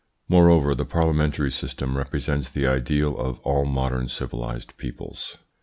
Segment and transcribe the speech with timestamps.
[0.27, 5.37] Moreover, the parliamentary system represents the ideal of all modern civilised peoples.